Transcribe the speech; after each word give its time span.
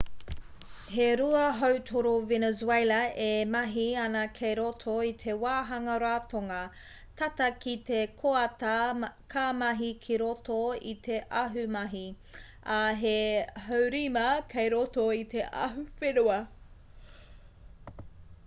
he 0.91 1.07
rua 1.19 1.41
hautoru 1.57 2.13
venezuela 2.29 2.99
e 3.25 3.27
mahi 3.55 3.83
āna 4.03 4.23
kei 4.39 4.55
roto 4.59 4.95
i 5.09 5.11
te 5.23 5.35
wāhanga 5.43 5.97
ratonga 6.05 6.61
tata 7.21 7.49
ki 7.67 7.75
te 7.91 7.99
koata 8.23 8.73
ka 9.35 9.45
mahi 9.59 9.91
ki 10.07 10.17
roto 10.23 10.57
i 10.95 10.97
te 11.11 11.21
ahumahi 11.45 12.03
ā 12.79 12.81
he 13.05 13.15
haurima 13.69 14.27
kei 14.57 14.73
roto 14.79 15.07
i 15.21 15.25
te 15.37 15.47
ahuwhenua 15.69 16.43